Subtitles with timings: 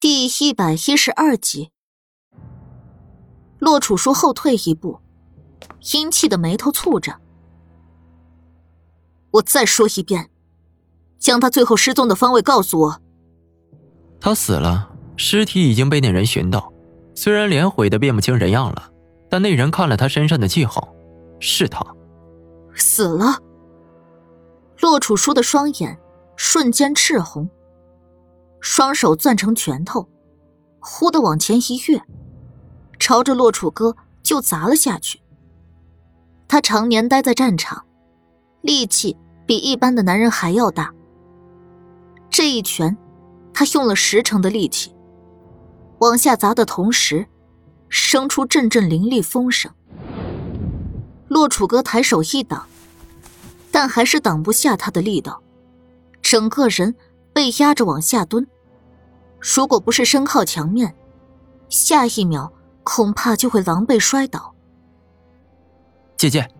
[0.00, 1.72] 第一百一十二集，
[3.58, 5.00] 洛楚书后退一步，
[5.92, 7.16] 阴气的眉头蹙着。
[9.32, 10.30] 我再说一遍，
[11.18, 13.02] 将他最后失踪的方位告诉我。
[14.20, 16.72] 他死了，尸体已经被那人寻到，
[17.16, 18.92] 虽然脸毁的辨不清人样了，
[19.28, 20.94] 但那人看了他身上的记号，
[21.40, 21.84] 是他。
[22.72, 23.36] 死了。
[24.78, 25.98] 洛楚书的双眼
[26.36, 27.50] 瞬间赤红。
[28.60, 30.08] 双手攥成拳头，
[30.80, 32.02] 忽的往前一跃，
[32.98, 35.20] 朝着洛楚歌就砸了下去。
[36.48, 37.84] 他常年待在战场，
[38.62, 39.16] 力气
[39.46, 40.92] 比一般的男人还要大。
[42.30, 42.96] 这一拳，
[43.52, 44.94] 他用了十成的力气，
[45.98, 47.26] 往下砸的同时，
[47.88, 49.72] 生出阵阵凌厉风声。
[51.28, 52.66] 洛楚歌抬手一挡，
[53.70, 55.42] 但还是挡不下他的力道，
[56.20, 56.94] 整个人。
[57.38, 58.48] 被压着往下蹲，
[59.38, 60.96] 如果不是身靠墙面，
[61.68, 62.52] 下一秒
[62.82, 64.56] 恐怕就会狼狈摔倒。
[66.16, 66.50] 姐姐，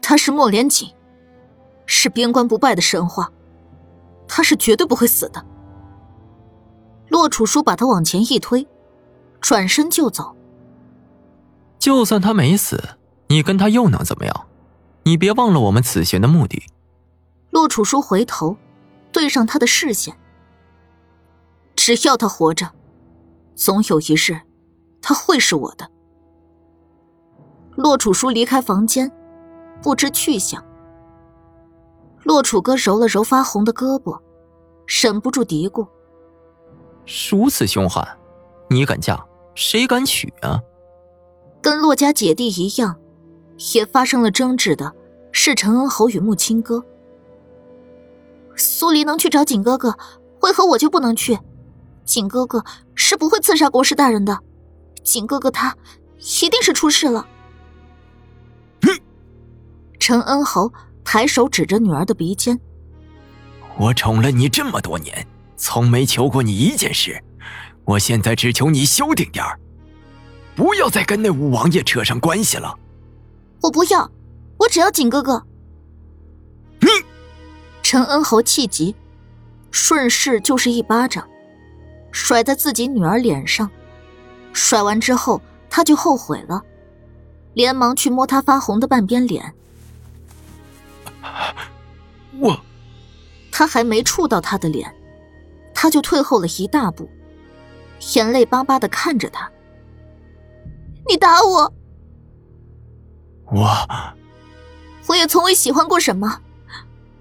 [0.00, 0.94] 他是莫连锦，
[1.86, 3.32] 是边关不败的神话，
[4.28, 5.44] 他是绝对不会死的。
[7.08, 8.68] 洛楚书把他往前一推，
[9.40, 10.36] 转身就走。
[11.80, 12.90] 就算他没死，
[13.26, 14.46] 你跟他又能怎么样？
[15.02, 16.62] 你别忘了我们此行的目的。
[17.50, 18.56] 洛楚书回头。
[19.12, 20.16] 对上他的视线，
[21.76, 22.70] 只要他活着，
[23.54, 24.40] 总有一日，
[25.02, 25.90] 他会是我的。
[27.76, 29.10] 洛楚书离开房间，
[29.82, 30.64] 不知去向。
[32.24, 34.20] 洛楚歌揉了揉发红的胳膊，
[34.86, 35.86] 忍不住嘀咕
[37.30, 38.06] ：“如此凶悍，
[38.68, 40.60] 你敢嫁，谁敢娶啊？”
[41.62, 42.96] 跟洛家姐弟一样，
[43.74, 44.94] 也发生了争执的
[45.32, 46.84] 是陈恩侯与穆青歌。
[48.56, 49.96] 苏黎能去找景哥哥，
[50.42, 51.38] 为何我就不能去？
[52.04, 54.38] 景哥哥是不会刺杀国师大人的，
[55.04, 55.76] 景哥哥他
[56.18, 57.26] 一定是出事了。
[59.98, 60.72] 陈恩侯
[61.04, 62.58] 抬手指着女儿的鼻尖
[63.78, 65.24] ：“我宠了你这么多年，
[65.56, 67.22] 从没求过你一件事，
[67.84, 69.44] 我现在只求你消停点
[70.56, 72.74] 不要再跟那五王爷扯上关系了。”
[73.62, 74.10] 我不要，
[74.58, 75.46] 我只要景哥哥。
[77.90, 78.94] 陈恩侯气急，
[79.72, 81.28] 顺势就是一巴掌，
[82.12, 83.68] 甩在自己女儿脸上。
[84.52, 86.62] 甩完之后，他就后悔了，
[87.52, 89.52] 连忙去摸她发红的半边脸。
[92.38, 92.56] 我，
[93.50, 94.94] 他还没触到她的脸，
[95.74, 97.10] 他就退后了一大步，
[98.14, 99.50] 眼泪巴巴的看着他。
[101.08, 101.74] 你打我！
[103.46, 103.68] 我，
[105.08, 106.40] 我也从未喜欢过什么。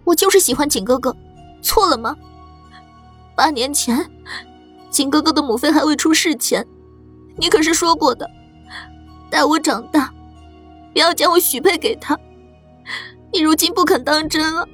[0.10, 1.16] 我就是喜欢景哥哥，
[1.62, 2.18] 错了吗？
[3.36, 4.10] 八年前，
[4.90, 6.66] 景哥哥的母妃还未出世前，
[7.38, 8.28] 你可是说过的，
[9.30, 10.12] 待我长大，
[10.94, 12.18] 不要将我许配给他。
[13.32, 14.68] 你如今不肯当真了，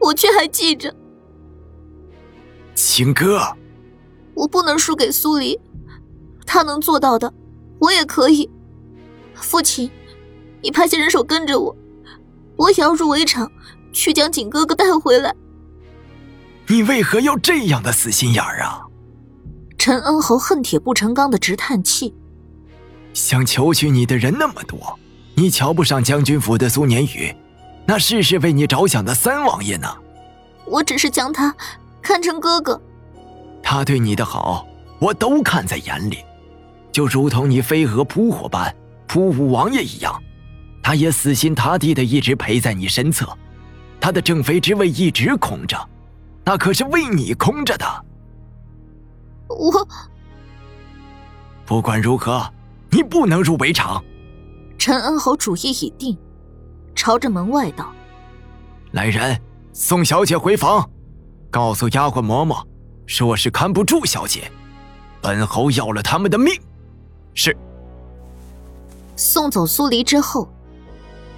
[0.00, 0.92] 我却还记着。
[2.74, 3.46] 景哥，
[4.34, 5.56] 我不能输给苏黎，
[6.44, 7.32] 他能做到的，
[7.78, 8.50] 我也可以。
[9.34, 9.88] 父亲，
[10.60, 11.76] 你派些人手跟着我，
[12.56, 13.48] 我也要入围场。
[13.94, 15.34] 去将景哥哥带回来。
[16.66, 18.82] 你为何要这样的死心眼儿啊？
[19.78, 22.14] 陈恩侯恨铁不成钢的直叹气。
[23.12, 24.98] 想求娶你的人那么多，
[25.34, 27.34] 你瞧不上将军府的苏年宇，
[27.86, 29.88] 那事事为你着想的三王爷呢？
[30.66, 31.54] 我只是将他
[32.02, 32.80] 看成哥哥。
[33.62, 34.66] 他对你的好，
[34.98, 36.18] 我都看在眼里，
[36.90, 38.74] 就如同你飞蛾扑火般
[39.06, 40.18] 扑五王爷一样，
[40.82, 43.28] 他也死心塌地的一直陪在你身侧。
[44.04, 45.78] 他的正妃之位一直空着，
[46.44, 47.86] 那可是为你空着的。
[49.48, 49.88] 我
[51.64, 52.46] 不管如何，
[52.90, 54.04] 你不能入围场。
[54.76, 56.18] 陈恩侯主意已定，
[56.94, 57.94] 朝着门外道
[58.92, 59.40] ：“来人，
[59.72, 60.86] 送小姐回房，
[61.50, 62.62] 告诉丫鬟嬷嬷，
[63.06, 64.52] 说是看不住小姐，
[65.22, 66.52] 本侯要了他们的命。”
[67.32, 67.56] 是。
[69.16, 70.46] 送走苏黎之后，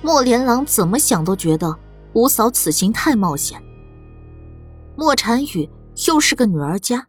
[0.03, 1.73] 莫连郎怎么想都觉得。
[2.17, 3.63] 五嫂此行太冒险。
[4.97, 5.69] 莫禅雨
[6.07, 7.09] 又是个女儿家，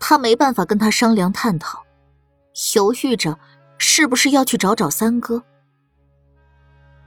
[0.00, 1.84] 他没办法跟她商量探讨，
[2.74, 3.38] 犹豫着
[3.78, 5.44] 是不是要去找找三哥。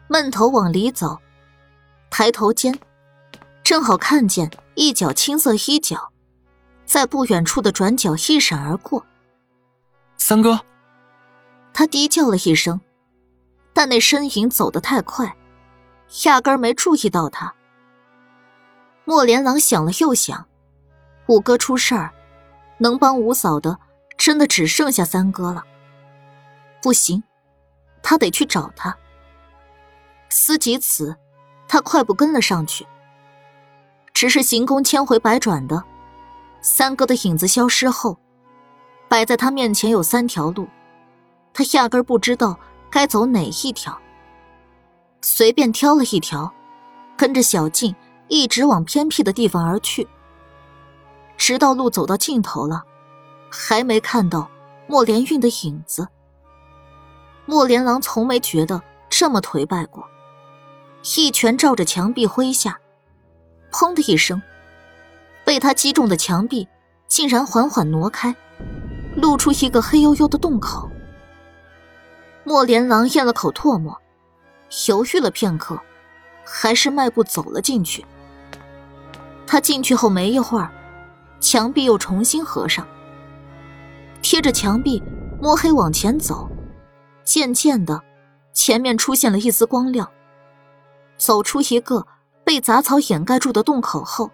[0.07, 1.19] 闷头往里走，
[2.10, 2.80] 抬头间，
[3.66, 6.13] 正好看见一角青色衣角，
[6.86, 9.06] 在不远处的转角一闪而过。
[10.16, 10.62] 三哥，
[11.74, 12.80] 他低叫了一声，
[13.74, 15.36] 但那身影走得太快。
[16.26, 17.54] 压根没注意到他。
[19.06, 20.48] 莫连郎想了又想，
[21.28, 22.12] 五哥出事儿，
[22.78, 23.80] 能帮五嫂的，
[24.18, 25.64] 真的只剩下三哥了。
[26.82, 27.24] 不行，
[28.02, 28.96] 他得去找他。
[30.30, 31.16] 思及此，
[31.68, 32.86] 他快步跟了上去。
[34.14, 35.84] 只是行宫千回百转的，
[36.62, 38.18] 三哥的影子消失后，
[39.08, 40.68] 摆在他面前有三条路，
[41.54, 42.60] 他压根不知道
[42.90, 44.00] 该走哪一条。
[45.21, 46.51] 随便挑了一条，
[47.18, 47.95] 跟着小径
[48.27, 50.07] 一直往偏僻的地方而去。
[51.38, 52.83] 直到路走到尽头了，
[53.50, 54.50] 还没看到
[54.88, 56.07] 莫连运的影子。
[57.45, 60.06] 莫连郎从没觉得这么颓败过，
[61.18, 62.80] 一拳照着墙壁挥下。
[63.71, 64.42] 砰的一声，
[65.45, 66.68] 被他击中的墙壁
[67.07, 68.36] 竟然缓缓挪开，
[69.16, 70.89] 露出一个黑黝黝的洞口。
[72.44, 73.95] 莫连郎咽了口唾沫，
[74.88, 75.80] 犹豫了片刻，
[76.45, 78.06] 还是迈步走了进去。
[79.45, 80.71] 他进去后没一会儿，
[81.39, 82.88] 墙壁又重新合上。
[84.21, 85.01] 贴着墙壁
[85.42, 86.50] 摸黑往前走，
[87.24, 88.04] 渐渐的，
[88.54, 90.10] 前面出现了一丝光亮，
[91.18, 92.06] 走出一个。
[92.42, 94.31] 被杂草掩盖住的洞口后，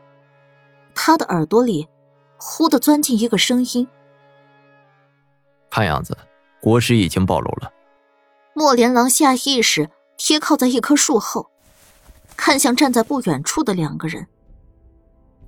[0.94, 1.90] 他的耳朵里
[2.38, 3.86] 忽的钻进一个声音。
[5.70, 6.18] 看样子，
[6.62, 7.70] 国师已经暴露了。
[8.54, 11.50] 莫连郎下意识贴靠在一棵树后，
[12.36, 14.28] 看向站在不远处的两个人。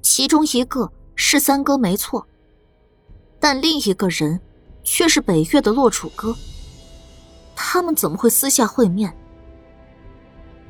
[0.01, 2.27] 其中一个是三哥，没错，
[3.39, 4.39] 但另一个人
[4.83, 6.35] 却是北岳的洛楚歌。
[7.55, 9.15] 他们怎么会私下会面？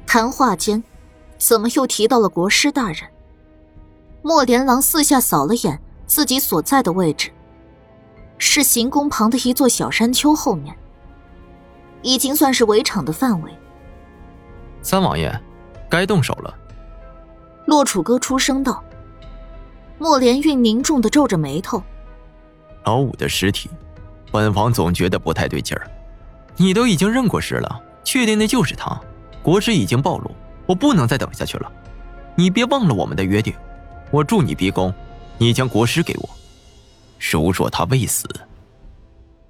[0.06, 0.84] 谈话间。
[1.40, 3.08] 怎么又提到了国师大人？
[4.24, 7.30] 莫连郎四下扫了眼自己所在的位置，
[8.40, 10.76] 是行宫旁的一座小山丘后面，
[12.02, 13.56] 已经算是围场的范围。
[14.88, 15.30] 三王爷，
[15.90, 16.58] 该动手了。
[17.66, 18.82] 洛楚歌出声道。
[20.00, 21.84] 莫连运凝重的皱着眉头。
[22.86, 23.70] 老五的尸体，
[24.32, 25.92] 本王总觉得不太对劲儿。
[26.56, 28.98] 你都已经认过尸了，确定那就是他？
[29.44, 30.32] 国师已经暴露。
[30.66, 31.70] 我不能再等下去了，
[32.36, 33.54] 你别忘了我们的约定。
[34.10, 34.94] 我助你逼宫，
[35.38, 36.30] 你将国师给我。
[37.20, 38.26] 如若他未死，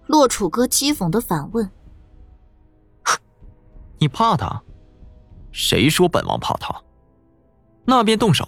[0.07, 1.69] 洛楚歌讥讽的反问
[3.99, 4.63] ：“你怕他？
[5.57, 6.71] 谁说本王怕他？
[7.83, 8.47] 那便动手，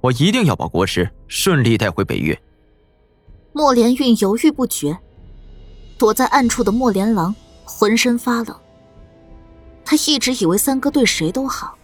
[0.00, 2.36] 我一定要把国师顺利带回北岳。”
[3.54, 4.98] 莫连运犹豫不决，
[5.96, 7.32] 躲在暗处的莫连郎
[7.64, 8.60] 浑身发冷。
[9.84, 11.78] 他一直以为三哥对谁都好。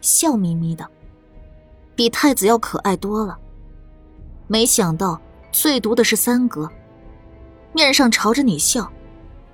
[0.00, 0.88] 笑眯眯的，
[1.96, 3.36] 比太子要可爱多了。
[4.46, 5.20] 没想到
[5.50, 6.70] 最毒的是三哥，
[7.72, 8.88] 面上朝着你笑，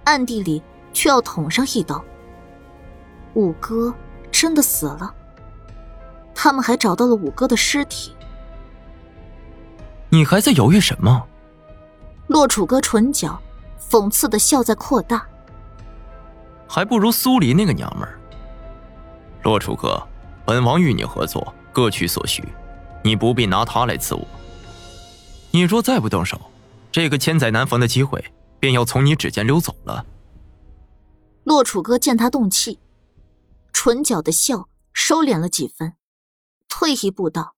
[0.04, 0.62] 暗地里
[0.92, 2.04] 却要捅上一刀。
[3.32, 3.94] 五哥
[4.40, 5.12] 真的死了，
[6.32, 8.14] 他们还找到了五哥的尸体。
[10.10, 11.26] 你还在犹豫什么？
[12.28, 13.36] 洛楚歌唇角
[13.90, 15.26] 讽刺的笑在扩大，
[16.68, 18.16] 还不如苏黎那个娘们儿。
[19.42, 20.00] 洛楚歌。
[20.46, 22.42] 本王与你合作，各取所需，
[23.02, 24.24] 你不必拿他来刺我。
[25.50, 26.40] 你若再不动手，
[26.92, 28.24] 这个千载难逢的机会
[28.60, 30.06] 便要从你指尖溜走了。
[31.42, 32.78] 洛楚歌见他动气，
[33.72, 35.96] 唇角的笑收敛了几分，
[36.68, 37.56] 退一步道：“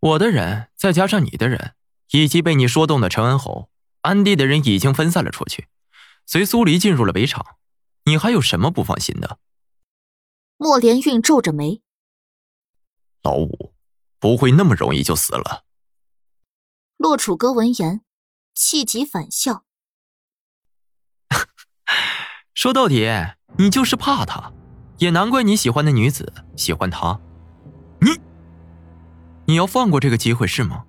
[0.00, 1.74] 我的人，再加上你的人，
[2.10, 3.70] 以及被你说动的陈恩侯、
[4.02, 5.68] 安帝的人，已经分散了出去，
[6.26, 7.56] 随苏黎进入了围场。
[8.04, 9.38] 你还有什么不放心的？”
[10.58, 11.82] 莫连运皱着眉
[13.22, 13.74] ：“老五
[14.18, 15.64] 不会那么容易就死了。”
[16.96, 18.02] 洛楚歌闻言，
[18.54, 19.64] 气急反笑：
[22.54, 23.08] “说到底，
[23.58, 24.52] 你就是怕他，
[24.98, 27.18] 也难怪你喜欢的女子喜欢他。
[28.00, 28.10] 你，
[29.46, 30.84] 你要放过这个机会是吗？”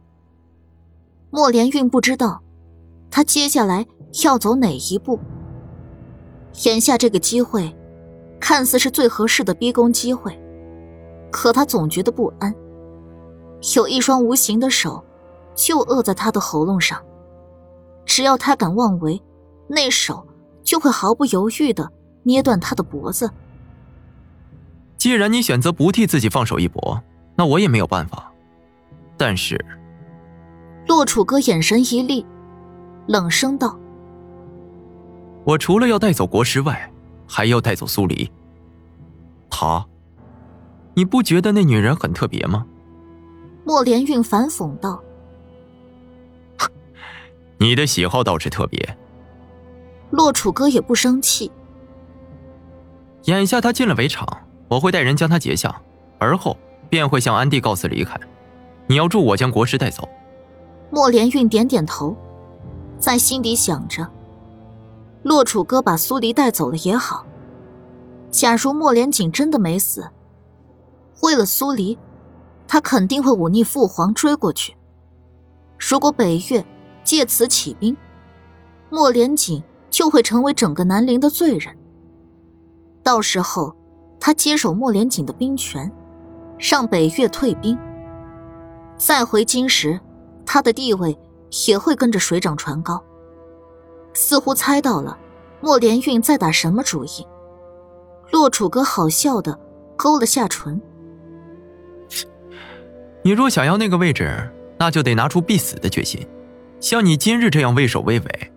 [1.32, 2.42] 莫连运不知道，
[3.10, 3.86] 他接下来
[4.24, 5.20] 要走哪一步。
[6.66, 7.76] 眼下这个机会。
[8.38, 10.40] 看似是最合适的逼宫机会，
[11.32, 12.54] 可他总觉得不安。
[13.76, 15.04] 有一双无形的手，
[15.56, 17.02] 就扼在他的喉咙上。
[18.06, 19.20] 只要他敢妄为，
[19.68, 20.28] 那手
[20.62, 23.32] 就会毫不犹豫的捏断他的脖子。
[25.06, 27.00] 既然你选择不替自己放手一搏，
[27.36, 28.34] 那我也没有办法。
[29.16, 29.64] 但是，
[30.88, 32.26] 洛楚歌眼神一厉，
[33.06, 33.80] 冷声道
[35.46, 36.92] ：“我除了要带走国师外。”
[37.30, 38.32] 还要带走苏黎。
[39.48, 39.86] 她，
[40.96, 42.66] 你不觉得那女人很特别吗？
[43.64, 45.00] 莫连运反讽道
[47.60, 48.98] ：“你的喜好倒是特别。”
[50.10, 51.52] 洛楚歌也不生气。
[53.26, 54.45] 眼下他进了围场，
[54.76, 55.82] 我会带人将他截下，
[56.20, 56.58] 而后
[56.90, 58.20] 便会向安帝告辞离开。
[58.88, 60.08] 你要助我将国师带走。
[60.92, 62.14] 莫连运点点头，
[63.00, 64.06] 在心底想着：
[65.24, 67.26] 洛楚歌把苏黎带走了也好。
[68.30, 70.10] 假如莫连锦真的没死，
[71.22, 71.98] 为了苏黎，
[72.68, 74.76] 他肯定会忤逆父皇追过去。
[75.80, 76.66] 如果北越
[77.02, 77.96] 借此起兵，
[78.90, 81.74] 莫连锦就会成为整个南陵的罪人。
[83.02, 83.74] 到时候，
[84.26, 85.92] 他接手莫连锦的兵权，
[86.58, 87.78] 让北越退兵，
[88.98, 90.00] 再回京时。
[90.44, 91.16] 他的地位
[91.68, 93.04] 也会跟着水涨船高。
[94.16, 95.16] 似乎猜到了
[95.62, 97.28] 莫连运在打什么主意，
[98.32, 99.60] 洛楚歌好笑的
[99.96, 100.82] 勾了下唇
[103.22, 106.28] ：“你若想要那个位置，那就得拿出必死的决心。
[106.80, 108.52] 像你今日这样畏首畏尾，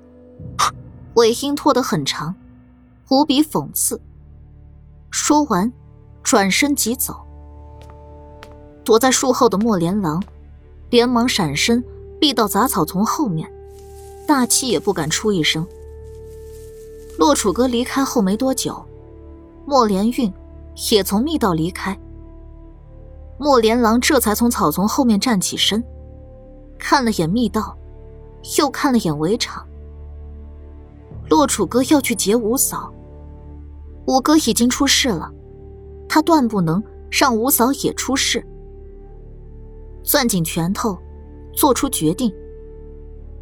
[1.17, 2.35] 尾音拖得很长，
[3.11, 4.01] 无比讽刺。”
[5.11, 5.73] 说完，
[6.23, 7.17] 转身即走。
[8.85, 10.23] 躲在树后的莫连郎。
[10.91, 11.85] 连忙闪身，
[12.19, 13.47] 避到杂草丛后面，
[14.27, 15.67] 大气也不敢出一声。
[17.19, 18.83] 洛楚歌离开后没多久，
[19.67, 20.33] 莫连运
[20.91, 21.95] 也从密道离开。
[23.37, 25.85] 莫连郎这才从草丛后面站起身，
[26.79, 27.77] 看了眼密道，
[28.59, 29.63] 又看了眼围场。
[31.29, 32.91] 洛楚歌要去劫五嫂，
[34.09, 35.31] 五哥已经出事了，
[36.09, 38.43] 他断不能让五嫂也出事。
[40.03, 40.97] 攥紧拳头，
[41.53, 42.33] 做出决定。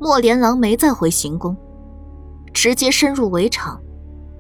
[0.01, 1.57] 莫连郎没再回行宫，
[2.53, 3.81] 直接深入围场，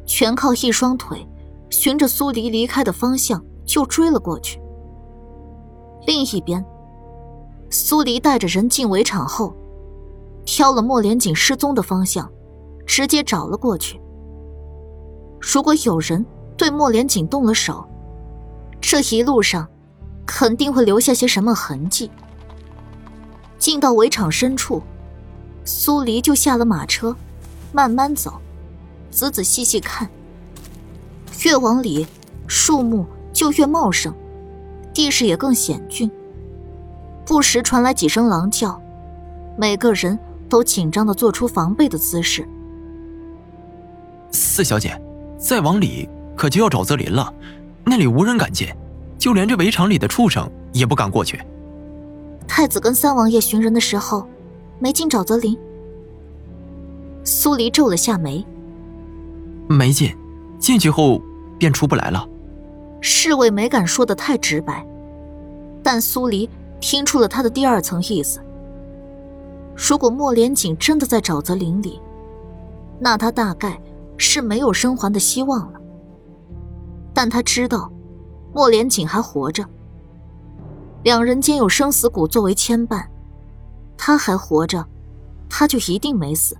[0.04, 1.24] 全靠一双腿，
[1.70, 4.60] 循着苏黎离开的方向就追了过去。
[6.08, 6.62] 另一边，
[7.70, 9.54] 苏黎带着人进围场后，
[10.44, 12.28] 挑了莫连锦失踪的方向，
[12.84, 14.00] 直接找了过去。
[15.40, 16.24] 如果有人
[16.56, 17.86] 对莫连锦动了手，
[18.80, 19.68] 这一路上。
[20.28, 22.10] 肯定会留下些什么痕迹。
[23.58, 24.82] 进到围场深处，
[25.64, 27.14] 苏黎就下了马车，
[27.72, 28.40] 慢慢走，
[29.08, 30.10] 仔仔细细看。
[31.44, 32.08] 越往里，
[32.48, 34.12] 树木就越茂盛，
[34.92, 36.10] 地势也更险峻。
[37.24, 38.82] 不时传来几声狼叫，
[39.56, 42.46] 每个人都紧张的做出防备的姿势。
[44.32, 45.00] 四小姐，
[45.38, 47.32] 再往里可就要沼泽林了，
[47.84, 48.68] 那里无人敢进。
[49.18, 51.40] 就连这围场里的畜生也不敢过去。
[52.46, 54.28] 太子跟三王爷寻人的时候，
[54.78, 55.58] 没进沼泽林。
[57.24, 58.44] 苏黎皱了下眉，
[59.68, 60.14] 没进，
[60.58, 61.20] 进去后
[61.58, 62.28] 便出不来了。
[63.00, 64.86] 侍卫没敢说的太直白，
[65.82, 68.40] 但苏黎听出了他的第二层意思。
[69.74, 72.00] 如果莫连锦真的在沼泽林里，
[73.00, 73.80] 那他大概
[74.16, 75.80] 是没有生还的希望了。
[77.12, 77.90] 但他知道。
[78.54, 79.62] 莫连锦还活着，
[81.02, 83.06] 两人间有生死谷作为牵绊，
[83.98, 84.82] 他还活着，
[85.46, 86.56] 他就一定没死。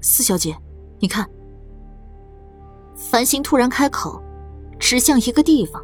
[0.00, 0.56] 四小姐，
[0.98, 1.24] 你看。
[2.96, 4.20] 繁星突然开口，
[4.76, 5.80] 指向一个地方。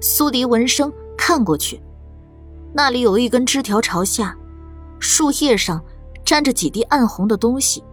[0.00, 1.80] 苏黎闻声看过去，
[2.72, 4.36] 那里有一根枝条朝下，
[4.98, 5.80] 树叶上
[6.24, 7.84] 沾着几滴暗红的东西，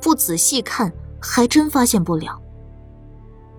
[0.00, 2.40] 不仔细看还真发现不了。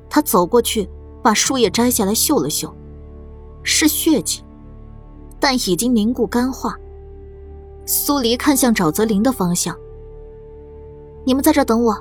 [0.10, 0.90] 他走过去，
[1.22, 2.74] 把树叶摘下来嗅了嗅，
[3.64, 4.44] 是血迹，
[5.40, 6.76] 但已经凝固干化。
[7.86, 9.76] 苏黎看向沼泽林的方向
[11.26, 11.98] ：“你们在这等我，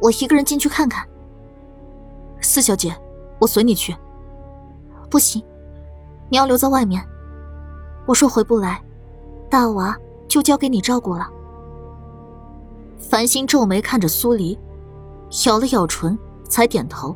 [0.00, 1.06] 我一个人进去看看。”
[2.40, 2.94] 四小姐，
[3.38, 3.94] 我随你去。
[5.10, 5.42] 不行，
[6.30, 7.02] 你要留在外面。
[8.06, 8.82] 我说回不来，
[9.48, 9.96] 大娃
[10.28, 11.28] 就交给你照顾了。
[13.08, 14.58] 繁星皱眉看着苏黎，
[15.46, 16.18] 咬了咬唇，
[16.48, 17.14] 才点头。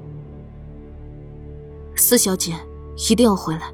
[1.97, 2.55] 四小姐
[3.11, 3.73] 一定要回来。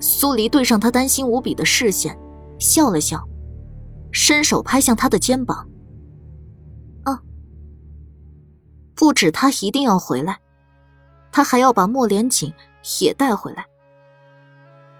[0.00, 2.18] 苏黎对上他担心无比的视线，
[2.58, 3.22] 笑了笑，
[4.12, 5.68] 伸手拍向他的肩膀。
[7.04, 7.20] 啊，
[8.94, 10.38] 不止他一定要回来，
[11.32, 12.52] 他还要把莫连锦
[13.00, 13.66] 也带回来。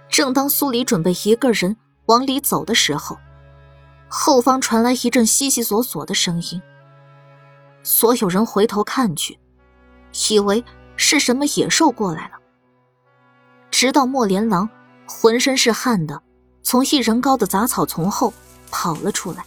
[0.08, 1.76] 正当苏黎准备一个人
[2.06, 3.16] 往里走的时候，
[4.18, 6.62] 后方传来一阵悉悉索索的声音。
[7.82, 9.38] 所有人回头看去，
[10.30, 10.64] 以为。
[10.98, 12.38] 是什么野兽过来了？
[13.70, 14.66] 直到莫连郎
[15.06, 16.22] 浑身是汗的
[16.62, 18.32] 从一人高的杂草丛后
[18.70, 19.44] 跑了出来，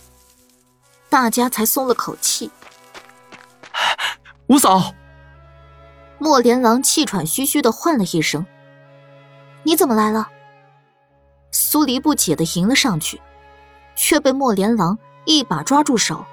[1.09, 2.51] 大家才松了口气。
[4.45, 4.93] 五嫂，
[6.19, 8.45] 莫连郎气喘吁吁的唤了一声
[9.65, 10.29] ：“你怎么来了？”
[11.49, 13.19] 苏黎不解的迎了上去，
[14.01, 16.25] 却被莫连郎一把抓住手，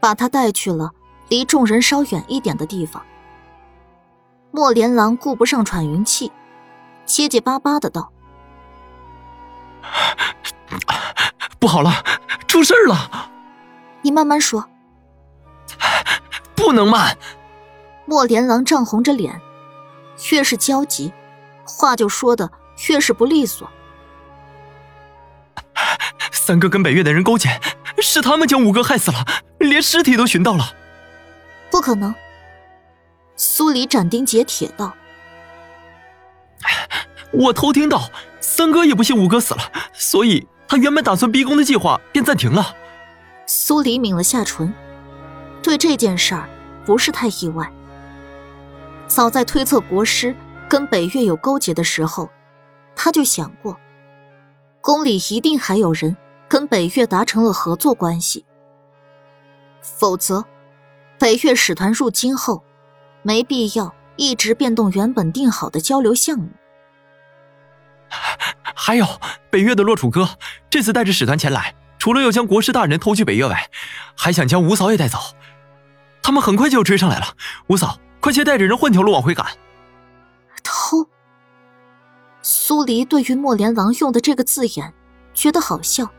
[0.00, 0.92] 把他带去了
[1.28, 3.04] 离众人稍远一点的地方。
[4.50, 6.32] 莫连郎顾不上喘匀气，
[7.04, 8.10] 结结巴巴的道
[11.60, 11.92] ：“不好了，
[12.46, 13.28] 出事了！
[14.00, 14.64] 你慢慢说，
[16.56, 17.18] 不能慢。
[18.06, 19.38] 莫连郎涨红着脸，
[20.32, 21.12] 越是焦急，
[21.66, 22.50] 话就说的
[22.88, 23.68] 越是不利索。
[26.48, 27.60] 三哥跟北岳的人勾结，
[28.00, 29.22] 是他们将五哥害死了，
[29.58, 30.74] 连尸体都寻到了。
[31.70, 32.14] 不可能！
[33.36, 34.94] 苏黎斩钉截铁道
[37.32, 39.60] ：“我偷听到，三哥也不信五哥死了，
[39.92, 42.74] 所以他原本打算逼宫的计划便暂停了。”
[43.44, 44.72] 苏黎抿了下唇，
[45.62, 46.48] 对这件事儿
[46.86, 47.70] 不是太意外。
[49.06, 50.34] 早在推测国师
[50.66, 52.30] 跟北岳有勾结的时候，
[52.96, 53.76] 他就想过，
[54.80, 56.16] 宫里一定还有人
[56.48, 58.44] 跟北越达成了合作关系，
[59.82, 60.44] 否则，
[61.18, 62.64] 北越使团入京后，
[63.22, 66.48] 没必要一直变动原本定好的交流项目。
[68.74, 69.06] 还有
[69.50, 70.30] 北越的洛楚歌，
[70.70, 73.68] 这次带着使团前来，除了要将国师大人偷去北越外，
[74.16, 75.18] 还想将五嫂也带走。
[76.22, 77.26] 他们很快就要追上来了，
[77.68, 77.98] 五嫂。
[78.20, 79.46] 快些带着人换条路往回赶。
[80.64, 81.06] 偷。
[82.42, 84.92] 苏黎对于莫连郎用的这个字眼，
[85.32, 86.10] 觉得好笑，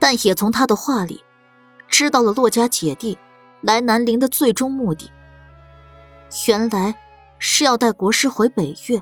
[0.00, 1.22] 但也从他的话里，
[1.86, 3.16] 知道了洛家姐弟
[3.60, 5.08] 来南陵的最终目的。
[6.48, 6.94] 原来
[7.38, 9.00] 是要带国师回北岳，